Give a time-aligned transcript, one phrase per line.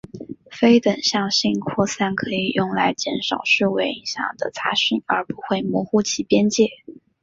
[0.49, 6.69] 非等向性扩散可以用来减少数位影像的杂讯而不会模糊其边界。